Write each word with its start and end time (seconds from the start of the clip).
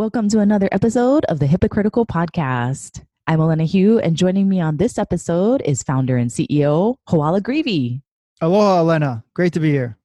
Welcome 0.00 0.30
to 0.30 0.40
another 0.40 0.70
episode 0.72 1.26
of 1.26 1.40
the 1.40 1.46
HIPAA 1.46 1.68
Critical 1.68 2.06
Podcast. 2.06 3.04
I'm 3.26 3.38
Olena 3.38 3.70
Heu, 3.70 3.98
and 3.98 4.16
joining 4.16 4.48
me 4.48 4.58
on 4.58 4.78
this 4.78 4.96
episode 4.96 5.60
is 5.60 5.82
founder 5.82 6.16
and 6.16 6.30
CEO 6.30 6.94
Hoala 7.06 7.42
Greevy. 7.42 8.00
Aloha, 8.40 8.78
Elena. 8.78 9.22
Great 9.34 9.52
to 9.52 9.60
be 9.60 9.70
here. 9.70 9.98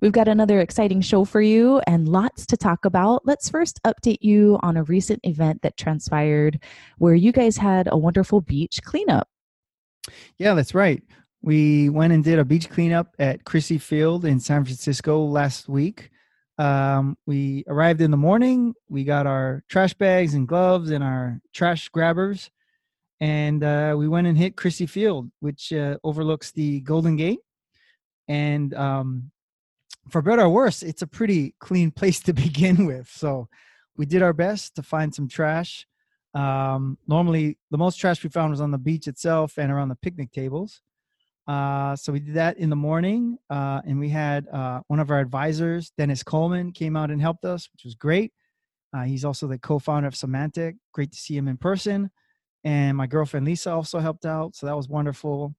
We've 0.00 0.12
got 0.12 0.28
another 0.28 0.60
exciting 0.60 1.00
show 1.00 1.24
for 1.24 1.40
you 1.40 1.80
and 1.88 2.08
lots 2.08 2.46
to 2.46 2.56
talk 2.56 2.84
about. 2.84 3.26
Let's 3.26 3.48
first 3.48 3.80
update 3.82 4.18
you 4.20 4.60
on 4.62 4.76
a 4.76 4.84
recent 4.84 5.18
event 5.24 5.62
that 5.62 5.76
transpired 5.76 6.60
where 6.98 7.16
you 7.16 7.32
guys 7.32 7.56
had 7.56 7.88
a 7.90 7.98
wonderful 7.98 8.40
beach 8.40 8.82
cleanup. 8.84 9.26
Yeah, 10.38 10.54
that's 10.54 10.74
right. 10.76 11.02
We 11.44 11.90
went 11.90 12.14
and 12.14 12.24
did 12.24 12.38
a 12.38 12.44
beach 12.44 12.70
cleanup 12.70 13.14
at 13.18 13.44
Crissy 13.44 13.78
Field 13.78 14.24
in 14.24 14.40
San 14.40 14.64
Francisco 14.64 15.22
last 15.26 15.68
week. 15.68 16.08
Um, 16.56 17.18
we 17.26 17.64
arrived 17.68 18.00
in 18.00 18.10
the 18.10 18.16
morning. 18.16 18.72
We 18.88 19.04
got 19.04 19.26
our 19.26 19.62
trash 19.68 19.92
bags 19.92 20.32
and 20.32 20.48
gloves 20.48 20.90
and 20.90 21.04
our 21.04 21.42
trash 21.52 21.90
grabbers, 21.90 22.50
and 23.20 23.62
uh, 23.62 23.94
we 23.94 24.08
went 24.08 24.26
and 24.26 24.38
hit 24.38 24.56
Crissy 24.56 24.88
Field, 24.88 25.30
which 25.40 25.70
uh, 25.70 25.98
overlooks 26.02 26.50
the 26.50 26.80
Golden 26.80 27.14
Gate. 27.14 27.40
And 28.26 28.72
um, 28.72 29.30
for 30.08 30.22
better 30.22 30.44
or 30.44 30.48
worse, 30.48 30.82
it's 30.82 31.02
a 31.02 31.06
pretty 31.06 31.56
clean 31.58 31.90
place 32.00 32.20
to 32.20 32.32
begin 32.32 32.86
with. 32.86 33.10
So 33.10 33.50
we 33.98 34.06
did 34.06 34.22
our 34.22 34.32
best 34.32 34.76
to 34.76 34.82
find 34.82 35.14
some 35.14 35.28
trash. 35.28 35.86
Um, 36.32 36.96
normally, 37.06 37.58
the 37.70 37.76
most 37.76 37.96
trash 37.96 38.24
we 38.24 38.30
found 38.30 38.52
was 38.52 38.62
on 38.62 38.70
the 38.70 38.78
beach 38.78 39.08
itself 39.08 39.58
and 39.58 39.70
around 39.70 39.90
the 39.90 39.96
picnic 39.96 40.32
tables. 40.32 40.80
Uh, 41.46 41.94
so 41.94 42.12
we 42.12 42.20
did 42.20 42.34
that 42.34 42.56
in 42.56 42.70
the 42.70 42.76
morning, 42.76 43.36
uh, 43.50 43.80
and 43.86 43.98
we 43.98 44.08
had 44.08 44.48
uh, 44.48 44.80
one 44.88 44.98
of 44.98 45.10
our 45.10 45.20
advisors, 45.20 45.92
Dennis 45.98 46.22
Coleman, 46.22 46.72
came 46.72 46.96
out 46.96 47.10
and 47.10 47.20
helped 47.20 47.44
us, 47.44 47.68
which 47.72 47.84
was 47.84 47.94
great. 47.94 48.32
Uh, 48.96 49.02
he's 49.02 49.24
also 49.24 49.46
the 49.46 49.58
co-founder 49.58 50.08
of 50.08 50.14
Symantec. 50.14 50.76
Great 50.92 51.12
to 51.12 51.18
see 51.18 51.36
him 51.36 51.48
in 51.48 51.56
person. 51.56 52.10
And 52.62 52.96
my 52.96 53.06
girlfriend 53.06 53.44
Lisa 53.44 53.72
also 53.72 53.98
helped 53.98 54.24
out, 54.24 54.56
so 54.56 54.66
that 54.66 54.76
was 54.76 54.88
wonderful. 54.88 55.54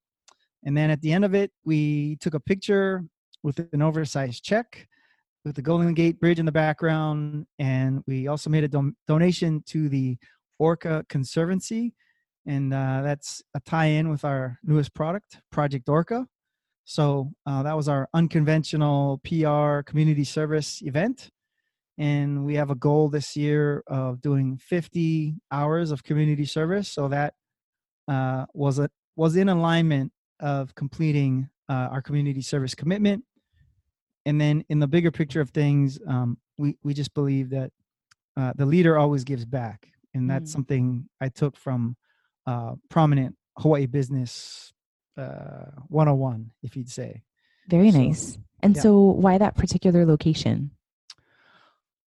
And 0.64 0.76
then 0.76 0.90
at 0.90 1.02
the 1.02 1.14
end 1.14 1.24
of 1.24 1.36
it, 1.36 1.52
we 1.64 2.16
took 2.16 2.34
a 2.34 2.40
picture 2.40 3.04
with 3.44 3.60
an 3.72 3.82
oversized 3.84 4.44
check 4.44 4.88
with 5.44 5.56
the 5.56 5.62
Golden 5.62 5.94
Gate 5.94 6.20
Bridge 6.20 6.40
in 6.40 6.46
the 6.48 6.52
background. 6.52 7.46
And 7.60 8.04
we 8.08 8.28
also 8.28 8.50
made 8.50 8.64
a 8.64 8.68
don- 8.68 8.96
donation 9.08 9.62
to 9.68 9.88
the 9.88 10.18
Orca 10.58 11.06
Conservancy. 11.08 11.94
And 12.46 12.74
uh, 12.74 13.02
that's 13.02 13.42
a 13.56 13.60
tie 13.60 13.86
in 13.86 14.10
with 14.10 14.24
our 14.24 14.60
newest 14.64 14.94
product, 14.94 15.40
Project 15.52 15.90
Orca. 15.90 16.28
So 16.84 17.32
uh, 17.46 17.64
that 17.64 17.76
was 17.76 17.90
our 17.90 18.08
unconventional 18.14 19.20
PR 19.24 19.82
community 19.82 20.24
service 20.24 20.82
event. 20.84 21.32
And 21.98 22.46
we 22.46 22.56
have 22.56 22.70
a 22.70 22.76
goal 22.76 23.10
this 23.10 23.36
year 23.36 23.84
of 23.88 24.22
doing 24.22 24.58
50 24.58 25.36
hours 25.52 25.92
of 25.92 26.04
community 26.04 26.46
service. 26.46 26.90
So 26.90 27.08
that 27.08 27.34
uh, 28.08 28.46
was 28.54 28.78
a, 28.78 28.90
was 29.16 29.36
in 29.36 29.50
alignment 29.50 30.12
of 30.40 30.76
completing 30.76 31.50
uh, 31.70 31.90
our 31.92 32.02
community 32.02 32.42
service 32.42 32.76
commitment 32.76 33.24
and 34.26 34.42
then 34.42 34.64
in 34.70 34.80
the 34.80 34.88
bigger 34.88 35.12
picture 35.12 35.42
of 35.42 35.50
things 35.52 36.00
um, 36.08 36.38
we 36.58 36.78
we 36.84 36.94
just 36.94 37.14
believe 37.14 37.50
that 37.50 37.72
uh, 38.38 38.54
the 38.56 38.66
leader 38.66 38.98
always 38.98 39.24
gives 39.24 39.46
back 39.46 39.88
and 40.14 40.30
that's 40.30 40.52
mm. 40.52 40.54
something 40.54 41.10
i 41.22 41.30
took 41.30 41.56
from 41.58 41.96
uh, 42.48 42.74
prominent 42.90 43.36
hawaii 43.58 43.86
business 43.86 44.74
uh, 45.18 45.72
101 45.88 46.52
if 46.64 46.76
you'd 46.76 46.90
say 46.90 47.24
very 47.68 47.92
so, 47.92 47.98
nice 47.98 48.38
and 48.62 48.76
yeah. 48.76 48.82
so 48.82 49.00
why 49.00 49.38
that 49.38 49.56
particular 49.56 50.06
location 50.06 50.72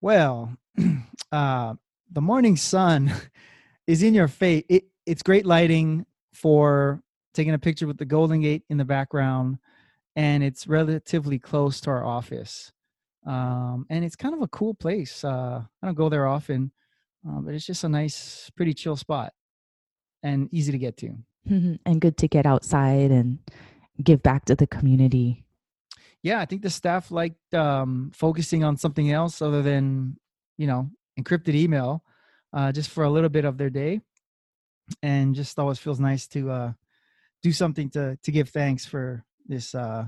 well 0.00 0.52
uh, 1.32 1.74
the 2.12 2.20
morning 2.20 2.56
sun 2.56 3.12
is 3.86 4.02
in 4.02 4.14
your 4.14 4.28
face 4.28 4.64
it, 4.68 4.84
it's 5.06 5.22
great 5.22 5.46
lighting 5.46 6.04
for 6.34 7.02
taking 7.34 7.54
a 7.54 7.58
picture 7.58 7.86
with 7.86 7.98
the 7.98 8.04
golden 8.04 8.40
gate 8.42 8.62
in 8.68 8.76
the 8.76 8.84
background 8.84 9.58
and 10.18 10.42
it's 10.42 10.66
relatively 10.66 11.38
close 11.38 11.80
to 11.80 11.90
our 11.90 12.04
office. 12.04 12.72
Um, 13.24 13.86
and 13.88 14.04
it's 14.04 14.16
kind 14.16 14.34
of 14.34 14.42
a 14.42 14.48
cool 14.48 14.74
place. 14.74 15.22
Uh, 15.22 15.62
I 15.80 15.86
don't 15.86 15.94
go 15.94 16.08
there 16.08 16.26
often, 16.26 16.72
uh, 17.24 17.40
but 17.40 17.54
it's 17.54 17.64
just 17.64 17.84
a 17.84 17.88
nice, 17.88 18.50
pretty 18.56 18.74
chill 18.74 18.96
spot 18.96 19.32
and 20.22 20.48
easy 20.52 20.72
to 20.72 20.78
get 20.78 20.96
to. 20.98 21.14
and 21.86 22.00
good 22.00 22.16
to 22.18 22.28
get 22.28 22.46
outside 22.46 23.10
and 23.10 23.38
give 24.02 24.22
back 24.22 24.44
to 24.46 24.54
the 24.54 24.66
community. 24.66 25.44
Yeah, 26.22 26.40
I 26.40 26.46
think 26.46 26.62
the 26.62 26.70
staff 26.70 27.10
liked 27.10 27.54
um, 27.54 28.10
focusing 28.12 28.64
on 28.64 28.76
something 28.76 29.10
else 29.10 29.40
other 29.40 29.62
than, 29.62 30.18
you 30.56 30.66
know, 30.66 30.90
encrypted 31.18 31.54
email, 31.54 32.02
uh, 32.52 32.72
just 32.72 32.90
for 32.90 33.04
a 33.04 33.10
little 33.10 33.28
bit 33.28 33.44
of 33.44 33.56
their 33.56 33.70
day, 33.70 34.00
and 35.02 35.34
just 35.34 35.58
always 35.58 35.78
feels 35.78 36.00
nice 36.00 36.26
to 36.28 36.50
uh, 36.50 36.72
do 37.42 37.52
something 37.52 37.88
to 37.90 38.18
to 38.22 38.32
give 38.32 38.48
thanks 38.48 38.84
for 38.84 39.24
this 39.46 39.74
uh, 39.74 40.06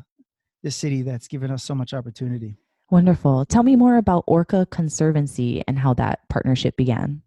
this 0.62 0.76
city 0.76 1.02
that's 1.02 1.28
given 1.28 1.50
us 1.50 1.64
so 1.64 1.74
much 1.74 1.94
opportunity. 1.94 2.56
Wonderful. 2.90 3.44
Tell 3.46 3.62
me 3.62 3.76
more 3.76 3.96
about 3.96 4.24
Orca 4.26 4.66
Conservancy 4.66 5.62
and 5.68 5.78
how 5.78 5.94
that 5.94 6.28
partnership 6.28 6.76
began. 6.76 7.22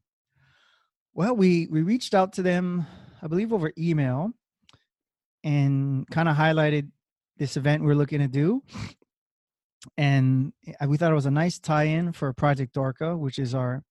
Well, 1.13 1.35
we 1.35 1.67
we 1.69 1.81
reached 1.81 2.13
out 2.13 2.33
to 2.33 2.41
them, 2.41 2.87
I 3.21 3.27
believe, 3.27 3.53
over 3.53 3.71
email, 3.77 4.31
and 5.43 6.07
kind 6.09 6.27
of 6.27 6.35
highlighted 6.35 6.89
this 7.37 7.57
event 7.57 7.83
we're 7.83 7.95
looking 7.95 8.19
to 8.19 8.27
do. 8.27 8.63
And 9.97 10.53
we 10.87 10.97
thought 10.97 11.11
it 11.11 11.15
was 11.15 11.25
a 11.25 11.31
nice 11.31 11.59
tie-in 11.59 12.13
for 12.13 12.31
Project 12.33 12.77
Orca, 12.77 13.17
which 13.17 13.37
is 13.37 13.53
our 13.53 13.83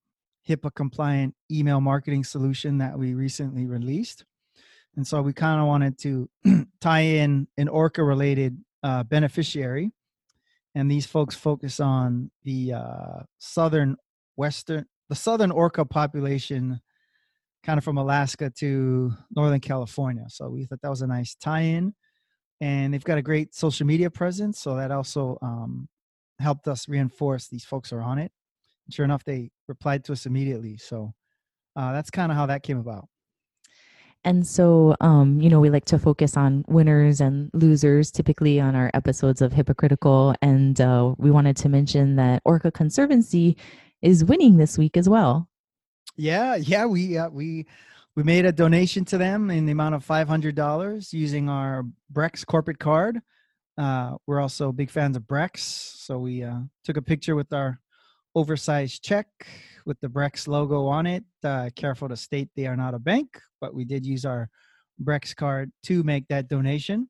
HIPAA 0.48 0.74
compliant 0.74 1.34
email 1.50 1.80
marketing 1.80 2.24
solution 2.24 2.78
that 2.78 2.98
we 2.98 3.14
recently 3.14 3.66
released 3.66 4.24
and 4.96 5.06
so 5.06 5.22
we 5.22 5.32
kind 5.32 5.60
of 5.60 5.66
wanted 5.66 5.98
to 5.98 6.28
tie 6.80 7.00
in 7.00 7.48
an 7.56 7.68
orca 7.68 8.02
related 8.02 8.58
uh, 8.82 9.02
beneficiary 9.02 9.90
and 10.74 10.90
these 10.90 11.06
folks 11.06 11.34
focus 11.34 11.80
on 11.80 12.30
the 12.44 12.72
uh, 12.72 13.20
southern 13.38 13.96
western 14.36 14.86
the 15.08 15.14
southern 15.14 15.50
orca 15.50 15.84
population 15.84 16.80
kind 17.64 17.78
of 17.78 17.84
from 17.84 17.98
alaska 17.98 18.50
to 18.50 19.12
northern 19.34 19.60
california 19.60 20.24
so 20.28 20.48
we 20.48 20.64
thought 20.64 20.80
that 20.82 20.90
was 20.90 21.02
a 21.02 21.06
nice 21.06 21.34
tie-in 21.34 21.94
and 22.60 22.94
they've 22.94 23.04
got 23.04 23.18
a 23.18 23.22
great 23.22 23.54
social 23.54 23.86
media 23.86 24.10
presence 24.10 24.60
so 24.60 24.76
that 24.76 24.90
also 24.90 25.38
um, 25.42 25.88
helped 26.38 26.68
us 26.68 26.88
reinforce 26.88 27.48
these 27.48 27.64
folks 27.64 27.92
are 27.92 28.02
on 28.02 28.18
it 28.18 28.32
and 28.86 28.94
sure 28.94 29.04
enough 29.04 29.24
they 29.24 29.50
replied 29.68 30.04
to 30.04 30.12
us 30.12 30.26
immediately 30.26 30.76
so 30.76 31.12
uh, 31.76 31.92
that's 31.92 32.10
kind 32.10 32.30
of 32.30 32.36
how 32.36 32.46
that 32.46 32.62
came 32.62 32.78
about 32.78 33.08
and 34.24 34.46
so, 34.46 34.94
um, 35.00 35.40
you 35.40 35.48
know, 35.48 35.58
we 35.58 35.70
like 35.70 35.84
to 35.86 35.98
focus 35.98 36.36
on 36.36 36.64
winners 36.68 37.20
and 37.20 37.50
losers 37.54 38.10
typically 38.10 38.60
on 38.60 38.76
our 38.76 38.90
episodes 38.94 39.42
of 39.42 39.52
HIPAA 39.52 39.76
Critical. 39.76 40.34
And 40.40 40.80
uh, 40.80 41.14
we 41.18 41.30
wanted 41.30 41.56
to 41.58 41.68
mention 41.68 42.16
that 42.16 42.40
Orca 42.44 42.70
Conservancy 42.70 43.56
is 44.00 44.24
winning 44.24 44.58
this 44.58 44.78
week 44.78 44.96
as 44.96 45.08
well. 45.08 45.48
Yeah, 46.16 46.56
yeah, 46.56 46.86
we 46.86 47.18
uh, 47.18 47.30
we 47.30 47.66
we 48.16 48.22
made 48.22 48.44
a 48.44 48.52
donation 48.52 49.04
to 49.06 49.18
them 49.18 49.50
in 49.50 49.66
the 49.66 49.72
amount 49.72 49.94
of 49.94 50.04
five 50.04 50.28
hundred 50.28 50.54
dollars 50.54 51.12
using 51.12 51.48
our 51.48 51.84
Brex 52.12 52.44
corporate 52.44 52.78
card. 52.78 53.20
Uh, 53.78 54.16
we're 54.26 54.40
also 54.40 54.70
big 54.72 54.90
fans 54.90 55.16
of 55.16 55.22
Brex, 55.22 55.58
so 55.58 56.18
we 56.18 56.42
uh, 56.42 56.60
took 56.84 56.96
a 56.96 57.02
picture 57.02 57.34
with 57.34 57.52
our 57.52 57.80
oversized 58.34 59.02
check 59.02 59.26
with 59.86 59.98
the 60.00 60.08
Brex 60.08 60.46
logo 60.46 60.86
on 60.86 61.06
it. 61.06 61.24
Uh, 61.42 61.70
careful 61.74 62.08
to 62.08 62.16
state 62.16 62.48
they 62.56 62.66
are 62.66 62.76
not 62.76 62.94
a 62.94 62.98
bank, 62.98 63.40
but 63.60 63.74
we 63.74 63.84
did 63.84 64.04
use 64.04 64.24
our 64.24 64.48
Brex 65.02 65.34
card 65.34 65.72
to 65.84 66.02
make 66.02 66.28
that 66.28 66.48
donation. 66.48 67.08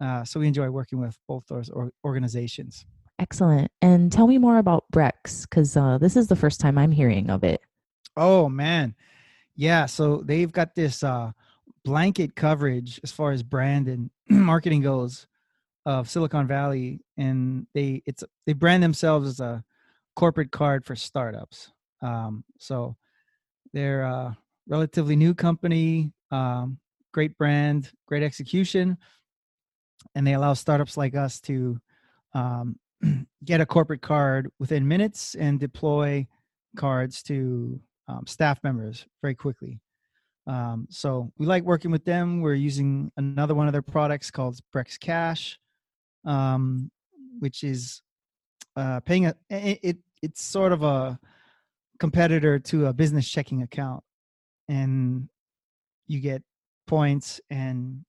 Uh, 0.00 0.24
so 0.24 0.40
we 0.40 0.48
enjoy 0.48 0.68
working 0.68 1.00
with 1.00 1.16
both 1.28 1.44
those 1.48 1.70
organizations. 2.04 2.84
Excellent. 3.18 3.70
And 3.80 4.10
tell 4.10 4.26
me 4.26 4.36
more 4.38 4.58
about 4.58 4.84
Brex 4.92 5.42
because 5.42 5.76
uh, 5.76 5.98
this 5.98 6.16
is 6.16 6.26
the 6.26 6.36
first 6.36 6.60
time 6.60 6.76
I'm 6.76 6.90
hearing 6.90 7.30
of 7.30 7.44
it. 7.44 7.60
Oh, 8.16 8.48
man. 8.48 8.94
Yeah. 9.56 9.86
So 9.86 10.18
they've 10.18 10.52
got 10.52 10.74
this 10.74 11.02
uh, 11.02 11.32
blanket 11.84 12.34
coverage 12.34 13.00
as 13.02 13.12
far 13.12 13.32
as 13.32 13.42
brand 13.42 13.88
and 13.88 14.10
marketing 14.28 14.82
goes 14.82 15.26
of 15.84 16.08
Silicon 16.08 16.46
Valley. 16.46 17.00
And 17.16 17.66
they, 17.74 18.02
it's, 18.06 18.24
they 18.46 18.52
brand 18.52 18.82
themselves 18.82 19.28
as 19.28 19.40
a 19.40 19.64
corporate 20.14 20.52
card 20.52 20.84
for 20.84 20.96
startups. 20.96 21.70
Um, 22.02 22.44
so 22.58 22.96
they're 23.72 24.02
a 24.02 24.36
relatively 24.68 25.16
new 25.16 25.34
company, 25.34 26.12
um, 26.30 26.78
great 27.12 27.36
brand, 27.38 27.90
great 28.06 28.22
execution, 28.22 28.98
and 30.14 30.26
they 30.26 30.34
allow 30.34 30.54
startups 30.54 30.96
like 30.96 31.14
us 31.14 31.40
to 31.42 31.80
um, 32.34 32.78
get 33.44 33.60
a 33.60 33.66
corporate 33.66 34.02
card 34.02 34.50
within 34.58 34.86
minutes 34.86 35.34
and 35.34 35.60
deploy 35.60 36.26
cards 36.76 37.22
to 37.24 37.80
um, 38.08 38.26
staff 38.26 38.58
members 38.62 39.06
very 39.20 39.34
quickly. 39.34 39.80
Um, 40.46 40.86
so 40.90 41.32
we 41.38 41.46
like 41.46 41.62
working 41.62 41.90
with 41.90 42.04
them. 42.04 42.40
We're 42.40 42.54
using 42.54 43.12
another 43.16 43.54
one 43.54 43.68
of 43.68 43.72
their 43.72 43.82
products 43.82 44.30
called 44.30 44.58
Brex 44.74 44.98
Cash, 44.98 45.58
um, 46.24 46.90
which 47.38 47.62
is 47.62 48.02
uh, 48.76 49.00
paying 49.00 49.26
a 49.26 49.34
it, 49.50 49.78
it 49.82 49.96
it's 50.22 50.42
sort 50.42 50.72
of 50.72 50.82
a 50.82 51.18
competitor 52.00 52.58
to 52.58 52.86
a 52.86 52.92
business 52.92 53.28
checking 53.28 53.62
account, 53.62 54.02
and 54.68 55.28
you 56.08 56.18
get 56.20 56.42
points 56.88 57.40
and 57.50 58.04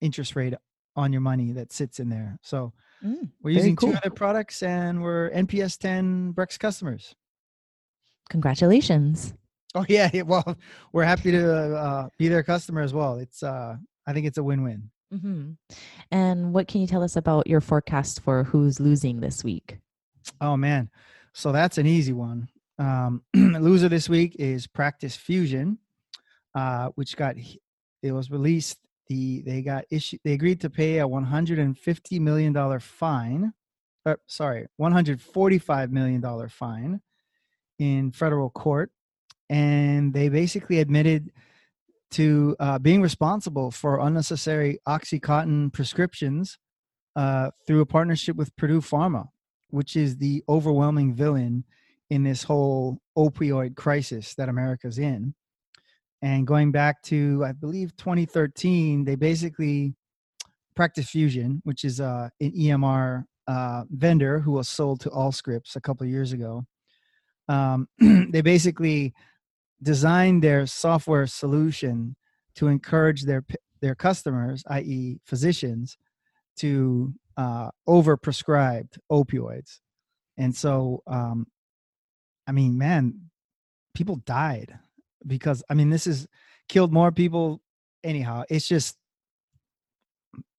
interest 0.00 0.36
rate 0.36 0.54
on 0.94 1.12
your 1.12 1.22
money 1.22 1.52
that 1.52 1.72
sits 1.72 1.98
in 1.98 2.08
there. 2.08 2.38
So 2.42 2.72
Mm, 3.04 3.30
we're 3.42 3.50
using 3.50 3.76
cool. 3.76 3.92
two 3.92 3.98
other 3.98 4.10
products, 4.10 4.62
and 4.62 5.02
we're 5.02 5.30
NPS 5.30 5.78
10 5.78 6.32
Brex 6.32 6.58
customers. 6.58 7.14
Congratulations. 8.30 9.34
Oh 9.74 9.84
yeah, 9.88 10.22
well, 10.22 10.56
we're 10.92 11.04
happy 11.04 11.30
to 11.32 11.76
uh, 11.76 12.08
be 12.18 12.28
their 12.28 12.42
customer 12.42 12.82
as 12.82 12.94
well. 12.94 13.16
It's 13.16 13.42
uh, 13.42 13.76
I 14.06 14.12
think 14.12 14.26
it's 14.26 14.38
a 14.38 14.42
win-win. 14.42 14.90
hmm 15.10 15.52
And 16.10 16.52
what 16.52 16.68
can 16.68 16.80
you 16.80 16.86
tell 16.86 17.02
us 17.02 17.16
about 17.16 17.46
your 17.46 17.60
forecast 17.60 18.20
for 18.20 18.44
who's 18.44 18.80
losing 18.80 19.20
this 19.20 19.42
week? 19.42 19.78
Oh 20.40 20.56
man, 20.56 20.90
so 21.32 21.52
that's 21.52 21.78
an 21.78 21.86
easy 21.86 22.12
one. 22.12 22.48
Um, 22.78 23.22
loser 23.34 23.88
this 23.88 24.08
week 24.08 24.36
is 24.38 24.66
Practice 24.66 25.16
Fusion, 25.16 25.78
uh, 26.54 26.90
which 26.94 27.16
got 27.16 27.36
it 28.02 28.12
was 28.12 28.30
released. 28.30 28.78
The 29.08 29.42
they 29.42 29.60
got 29.60 29.84
issued. 29.90 30.20
They 30.24 30.32
agreed 30.32 30.60
to 30.62 30.70
pay 30.70 30.98
a 30.98 31.06
150 31.06 32.18
million 32.20 32.52
dollar 32.52 32.80
fine. 32.80 33.52
Uh, 34.06 34.16
sorry, 34.26 34.66
145 34.76 35.92
million 35.92 36.20
dollar 36.20 36.48
fine 36.48 37.00
in 37.78 38.12
federal 38.12 38.50
court, 38.50 38.90
and 39.48 40.12
they 40.12 40.28
basically 40.28 40.80
admitted 40.80 41.30
to 42.12 42.54
uh, 42.60 42.78
being 42.78 43.02
responsible 43.02 43.70
for 43.70 44.00
unnecessary 44.00 44.78
OxyContin 44.86 45.72
prescriptions 45.72 46.58
uh, 47.16 47.50
through 47.66 47.80
a 47.80 47.86
partnership 47.86 48.36
with 48.36 48.54
Purdue 48.56 48.80
Pharma, 48.80 49.28
which 49.70 49.96
is 49.96 50.16
the 50.16 50.42
overwhelming 50.48 51.14
villain 51.14 51.64
in 52.10 52.22
this 52.22 52.42
whole 52.44 52.98
opioid 53.18 53.74
crisis 53.74 54.34
that 54.34 54.48
America's 54.48 54.98
in. 54.98 55.34
And 56.22 56.46
going 56.46 56.72
back 56.72 57.02
to, 57.04 57.44
I 57.44 57.52
believe, 57.52 57.96
2013, 57.96 59.04
they 59.04 59.14
basically 59.14 59.94
Practice 60.74 61.10
Fusion, 61.10 61.60
which 61.64 61.84
is 61.84 62.00
uh, 62.00 62.28
an 62.40 62.52
EMR 62.52 63.24
uh, 63.46 63.84
vendor 63.90 64.40
who 64.40 64.52
was 64.52 64.68
sold 64.68 65.00
to 65.00 65.10
Allscripts 65.10 65.76
a 65.76 65.80
couple 65.80 66.06
years 66.06 66.32
ago. 66.32 66.64
Um, 67.48 67.88
they 67.98 68.40
basically 68.40 69.14
designed 69.82 70.42
their 70.42 70.66
software 70.66 71.26
solution 71.26 72.16
to 72.56 72.68
encourage 72.68 73.24
their 73.24 73.44
their 73.80 73.94
customers, 73.94 74.64
i.e., 74.68 75.18
physicians, 75.26 75.98
to 76.56 77.12
uh, 77.36 77.70
overprescribed 77.88 78.98
opioids, 79.10 79.80
and 80.36 80.54
so 80.54 81.02
um, 81.06 81.46
I 82.46 82.52
mean, 82.52 82.78
man, 82.78 83.30
people 83.94 84.16
died 84.16 84.78
because 85.26 85.62
I 85.68 85.74
mean, 85.74 85.90
this 85.90 86.06
is 86.06 86.26
killed 86.68 86.92
more 86.92 87.12
people. 87.12 87.60
Anyhow, 88.02 88.44
it's 88.48 88.68
just 88.68 88.96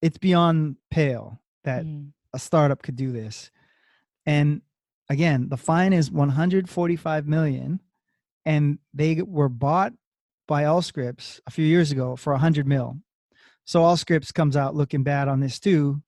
it's 0.01 0.17
beyond 0.17 0.77
pale 0.91 1.41
that 1.63 1.83
Mm, 1.83 2.11
a 2.33 2.39
startup 2.39 2.83
could 2.83 2.95
do 2.95 3.11
this. 3.11 3.49
And 4.25 4.61
again, 5.09 5.49
the 5.49 5.57
fine 5.57 5.93
is 5.93 6.11
145 6.11 7.27
million, 7.27 7.79
and 8.45 8.79
they 8.93 9.21
were 9.21 9.49
bought 9.49 9.93
by 10.47 10.63
Allscripts 10.63 11.39
a 11.47 11.51
few 11.51 11.65
years 11.65 11.91
ago 11.91 12.15
for 12.15 12.33
100 12.33 12.67
mil. 12.67 12.97
So 13.65 13.81
Allscripts 13.81 14.33
comes 14.33 14.55
out 14.55 14.75
looking 14.75 15.03
bad 15.03 15.27
on 15.27 15.39
this 15.39 15.59
too, 15.59 16.01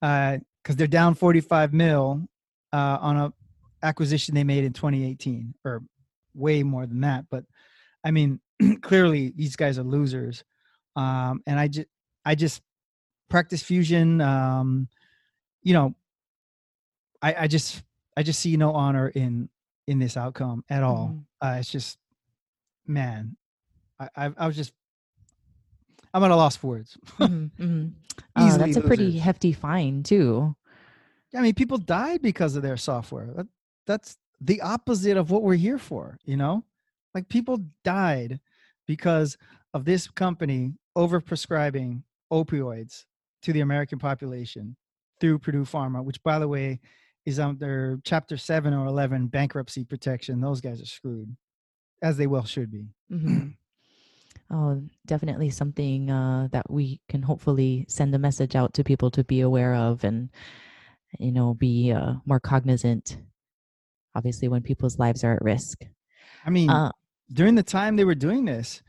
because 0.00 0.76
they're 0.76 0.86
down 0.86 1.14
45 1.14 1.72
mil 1.72 2.26
uh, 2.72 2.98
on 3.00 3.16
a 3.16 3.32
acquisition 3.82 4.34
they 4.34 4.44
made 4.44 4.64
in 4.64 4.72
2018, 4.72 5.54
or 5.64 5.82
way 6.34 6.62
more 6.62 6.86
than 6.86 7.00
that. 7.00 7.26
But 7.30 7.44
I 8.04 8.10
mean, 8.10 8.40
clearly 8.82 9.32
these 9.34 9.56
guys 9.56 9.78
are 9.78 9.84
losers. 9.84 10.44
Um, 10.96 11.42
and 11.46 11.58
I 11.58 11.68
just, 11.68 11.88
I 12.24 12.34
just 12.34 12.62
practice 13.28 13.62
fusion. 13.62 14.20
Um, 14.20 14.88
you 15.62 15.72
know, 15.72 15.94
I, 17.20 17.34
I 17.40 17.46
just, 17.46 17.82
I 18.16 18.22
just 18.22 18.40
see 18.40 18.56
no 18.56 18.72
honor 18.72 19.08
in 19.08 19.48
in 19.86 19.98
this 19.98 20.16
outcome 20.16 20.64
at 20.68 20.82
all. 20.82 21.14
mhm. 21.14 21.24
Uh, 21.40 21.56
it's 21.58 21.70
just, 21.70 21.98
man, 22.86 23.36
I, 23.98 24.08
I, 24.16 24.30
I 24.36 24.46
was 24.46 24.54
just, 24.54 24.72
I'm 26.14 26.22
at 26.22 26.30
a 26.30 26.36
loss 26.36 26.56
for 26.56 26.68
words. 26.68 26.96
Mhm, 27.18 27.50
mhm. 27.58 27.92
Uh, 28.36 28.58
that's 28.58 28.76
a 28.76 28.80
pretty 28.80 29.06
losers. 29.06 29.22
hefty 29.22 29.52
fine 29.52 30.02
too. 30.02 30.54
Yeah, 31.32 31.40
I 31.40 31.42
mean, 31.42 31.54
people 31.54 31.78
died 31.78 32.22
because 32.22 32.54
of 32.54 32.62
their 32.62 32.76
software. 32.76 33.26
That, 33.34 33.46
that's 33.86 34.18
the 34.40 34.60
opposite 34.60 35.16
of 35.16 35.30
what 35.30 35.42
we're 35.42 35.54
here 35.54 35.78
for, 35.78 36.18
you 36.24 36.36
know? 36.36 36.62
Like 37.14 37.28
people 37.28 37.58
died 37.84 38.38
because 38.86 39.36
of 39.74 39.84
this 39.84 40.08
company 40.08 40.74
overprescribing 40.96 42.02
opioids 42.32 43.04
to 43.42 43.52
the 43.52 43.60
American 43.60 43.98
population 43.98 44.76
through 45.20 45.38
Purdue 45.38 45.64
Pharma, 45.64 46.04
which 46.04 46.22
by 46.22 46.38
the 46.38 46.48
way 46.48 46.80
is 47.24 47.38
under 47.38 48.00
chapter 48.04 48.36
7 48.36 48.72
or 48.74 48.86
11 48.86 49.28
bankruptcy 49.28 49.84
protection. 49.84 50.40
Those 50.40 50.60
guys 50.60 50.80
are 50.82 50.86
screwed 50.86 51.36
as 52.02 52.16
they 52.16 52.26
well 52.26 52.44
should 52.44 52.70
be. 52.70 52.88
Mhm. 53.10 53.54
oh, 54.50 54.82
definitely 55.06 55.50
something 55.50 56.10
uh, 56.10 56.48
that 56.52 56.70
we 56.70 57.00
can 57.08 57.22
hopefully 57.22 57.84
send 57.88 58.14
a 58.14 58.18
message 58.18 58.54
out 58.56 58.74
to 58.74 58.84
people 58.84 59.10
to 59.12 59.24
be 59.24 59.40
aware 59.40 59.74
of 59.74 60.04
and, 60.04 60.30
you 61.18 61.32
know, 61.32 61.54
be 61.54 61.92
uh, 61.92 62.14
more 62.26 62.40
cognizant, 62.40 63.18
obviously, 64.14 64.48
when 64.48 64.62
people's 64.62 64.98
lives 64.98 65.22
are 65.24 65.34
at 65.34 65.42
risk. 65.42 65.84
I 66.44 66.50
mean, 66.50 66.68
Uh, 66.70 66.90
during 67.32 67.54
the 67.54 67.62
time 67.62 67.96
they 67.96 68.04
were 68.04 68.14
doing 68.16 68.44
this, 68.44 68.82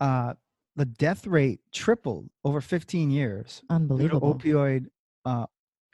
uh, 0.00 0.34
the 0.74 0.84
death 0.84 1.26
rate 1.26 1.60
tripled 1.72 2.28
over 2.44 2.60
15 2.60 3.10
years 3.10 3.62
unbelievable. 3.70 4.34
opioid 4.34 4.86
uh, 5.24 5.46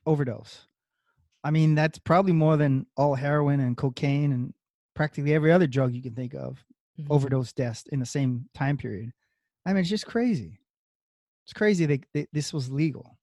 overdose. 0.07 0.67
I 1.45 1.51
mean, 1.51 1.75
that's 1.75 1.99
probably 1.99 2.33
more 2.33 2.57
than 2.57 2.87
all 2.97 3.15
heroin 3.15 3.61
and 3.61 3.77
cocaine 3.77 4.33
and 4.33 4.55
practically 4.95 5.35
every 5.35 5.51
other 5.53 5.67
drug 5.67 5.95
you 5.95 6.03
can 6.03 6.15
think 6.15 6.35
of 6.35 6.65
Mhm. 7.01 7.07
overdose 7.11 7.53
deaths 7.53 7.85
in 7.91 7.99
the 8.01 8.07
same 8.07 8.49
time 8.55 8.77
period. 8.77 9.13
I 9.67 9.73
mean, 9.73 9.81
it's 9.81 9.89
just 9.89 10.07
crazy. 10.07 10.59
It's 11.47 11.53
crazy 11.53 11.87
that 11.87 12.05
that 12.15 12.29
this 12.33 12.53
was 12.53 12.71
legal. 12.71 13.19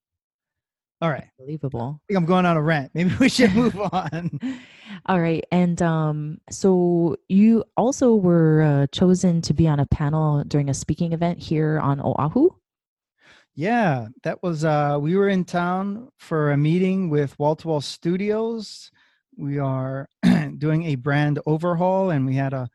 All 1.02 1.10
right, 1.10 1.30
Believable. 1.38 2.02
I 2.12 2.16
I'm 2.16 2.26
going 2.26 2.46
on 2.46 2.58
a 2.58 2.62
rant. 2.62 2.92
Maybe 2.96 3.16
we 3.22 3.30
should 3.30 3.56
move 3.56 3.78
on. 3.94 4.38
All 5.06 5.22
right. 5.22 5.46
And 5.52 5.82
um, 5.82 6.42
so 6.52 7.16
you 7.30 7.64
also 7.78 8.16
were 8.16 8.62
uh, 8.64 8.88
chosen 8.88 9.42
to 9.44 9.54
be 9.54 9.66
on 9.68 9.80
a 9.80 9.86
panel 9.86 10.44
during 10.44 10.68
a 10.70 10.74
speaking 10.74 11.14
event 11.14 11.40
here 11.40 11.80
on 11.80 12.02
Oahu. 12.02 12.50
Yeah, 13.60 14.08
that 14.24 14.42
was 14.42 14.64
uh 14.64 14.98
we 15.02 15.18
were 15.18 15.28
in 15.28 15.44
town 15.44 16.08
for 16.18 16.54
a 16.54 16.58
meeting 16.58 17.10
with 17.10 17.38
Wall 17.38 17.58
to 17.58 17.68
Wall 17.68 17.82
Studios. 17.82 18.90
We 19.36 19.60
are 19.60 20.08
doing 20.58 20.86
a 20.86 20.96
brand 20.96 21.40
overhaul 21.46 22.10
and 22.10 22.26
we 22.26 22.36
had 22.36 22.54
a 22.54 22.70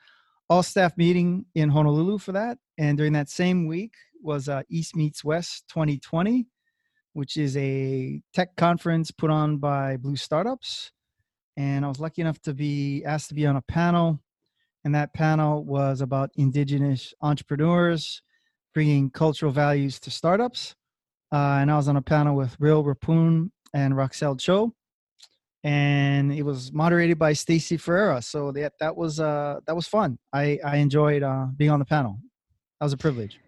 all 0.51 0.63
staff 0.63 0.93
meeting 0.99 1.47
in 1.55 1.71
Honolulu 1.71 2.19
for 2.19 2.33
that. 2.33 2.59
And 2.77 2.99
during 2.99 3.15
that 3.15 3.31
same 3.31 3.67
week 3.67 3.95
was 4.23 4.47
uh, 4.47 4.61
East 4.69 4.95
Meets 4.95 5.25
West 5.25 5.65
2020, 5.71 6.49
which 7.15 7.39
is 7.39 7.57
a 7.57 8.21
tech 8.35 8.55
conference 8.57 9.11
put 9.11 9.31
on 9.31 9.57
by 9.57 9.97
Blue 9.97 10.17
Startups. 10.17 10.93
And 11.57 11.87
I 11.87 11.89
was 11.89 11.99
lucky 11.99 12.21
enough 12.21 12.43
to 12.43 12.53
be 12.53 13.03
asked 13.07 13.31
to 13.31 13.35
be 13.35 13.47
on 13.47 13.57
a 13.57 13.63
panel. 13.63 14.21
And 14.85 14.95
that 14.95 15.15
panel 15.15 15.65
was 15.65 16.03
about 16.03 16.29
indigenous 16.37 17.15
entrepreneurs 17.23 18.21
bringing 18.75 19.09
cultural 19.09 19.53
values 19.53 19.99
to 20.01 20.11
startups. 20.11 20.75
Uh, 21.33 21.59
and 21.61 21.71
I 21.71 21.77
was 21.77 21.89
on 21.89 21.97
a 21.97 22.03
panel 22.03 22.37
with 22.37 22.55
Real 22.61 22.85
Rapun 22.85 23.51
and 23.73 23.97
Roxelle 23.97 24.37
Cho, 24.37 24.75
and 25.65 26.33
it 26.33 26.43
was 26.43 26.73
moderated 26.73 27.19
by 27.19 27.33
Stacy 27.33 27.77
Ferreira. 27.77 28.21
So 28.21 28.53
that 28.53 28.75
that 28.79 28.97
was 28.97 29.19
uh, 29.19 29.61
that 29.67 29.75
was 29.75 29.89
fun. 29.89 30.19
I 30.33 30.59
I 30.65 30.77
enjoyed 30.77 31.23
uh, 31.23 31.47
being 31.57 31.71
on 31.71 31.79
the 31.79 31.85
panel. 31.85 32.19
That 32.79 32.85
was 32.85 32.93
a 32.93 32.99
privilege. 32.99 33.41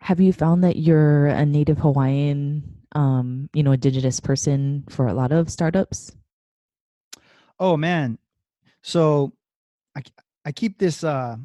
Have 0.00 0.20
you 0.20 0.32
found 0.32 0.64
that 0.64 0.76
you're 0.76 1.26
a 1.26 1.46
native 1.46 1.78
Hawaiian, 1.78 2.64
um, 2.96 3.48
you 3.54 3.62
know, 3.62 3.72
indigenous 3.72 4.18
person 4.18 4.84
for 4.90 5.06
a 5.06 5.14
lot 5.14 5.30
of 5.30 5.48
startups? 5.48 6.12
Oh 7.58 7.76
man, 7.76 8.18
so 8.82 9.32
I 9.96 10.02
I 10.44 10.52
keep 10.52 10.78
this 10.78 11.04
uh, 11.04 11.36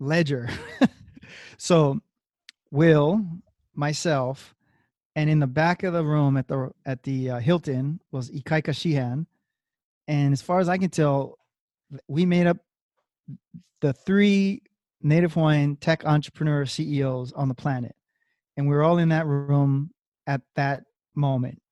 ledger. 0.00 0.48
so 1.62 2.00
Will, 2.72 3.24
myself, 3.72 4.52
and 5.14 5.30
in 5.30 5.38
the 5.38 5.46
back 5.46 5.84
of 5.84 5.92
the 5.92 6.02
room 6.02 6.36
at 6.36 6.48
the 6.48 6.72
at 6.84 7.04
the 7.04 7.30
uh, 7.30 7.38
Hilton 7.38 8.00
was 8.10 8.32
Ikaika 8.32 8.72
Shihan, 8.72 9.26
and 10.08 10.32
as 10.32 10.42
far 10.42 10.58
as 10.58 10.68
I 10.68 10.76
can 10.76 10.90
tell, 10.90 11.38
we 12.08 12.26
made 12.26 12.48
up 12.48 12.56
the 13.80 13.92
three 13.92 14.62
native 15.02 15.34
Hawaiian 15.34 15.76
tech 15.76 16.04
entrepreneur 16.04 16.66
CEOs 16.66 17.32
on 17.32 17.46
the 17.46 17.54
planet. 17.54 17.94
And 18.56 18.68
we 18.68 18.74
were 18.74 18.82
all 18.82 18.98
in 18.98 19.10
that 19.10 19.26
room 19.26 19.92
at 20.26 20.40
that 20.56 20.82
moment. 21.14 21.62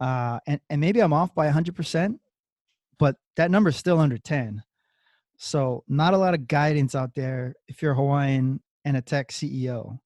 Uh, 0.00 0.40
and, 0.46 0.60
and 0.68 0.82
maybe 0.82 1.00
I'm 1.00 1.12
off 1.12 1.34
by 1.34 1.48
100%, 1.48 2.18
but 2.98 3.16
that 3.36 3.50
number 3.50 3.70
is 3.70 3.76
still 3.76 3.98
under 3.98 4.18
10. 4.18 4.62
So, 5.36 5.84
not 5.88 6.14
a 6.14 6.18
lot 6.18 6.34
of 6.34 6.46
guidance 6.46 6.94
out 6.94 7.14
there 7.14 7.54
if 7.66 7.80
you're 7.80 7.94
Hawaiian 7.94 8.60
and 8.84 8.96
a 8.96 9.02
tech 9.02 9.28
CEO. 9.28 9.98